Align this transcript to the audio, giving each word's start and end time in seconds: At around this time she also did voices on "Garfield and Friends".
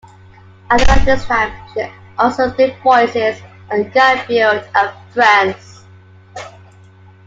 At 0.71 0.81
around 0.87 1.05
this 1.05 1.23
time 1.25 1.53
she 1.75 1.85
also 2.17 2.49
did 2.55 2.75
voices 2.81 3.39
on 3.69 3.87
"Garfield 3.91 4.67
and 4.73 4.91
Friends". 5.13 5.83